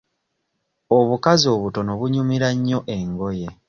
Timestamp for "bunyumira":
1.99-2.47